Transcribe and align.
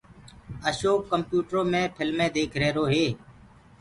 اشوڪ 0.69 0.99
ڪمپيوٽرو 1.11 1.61
مي 1.71 1.81
ڦلمينٚ 1.95 2.33
ديک 2.35 2.51
ريهرو 2.61 2.83
هي 2.93 3.05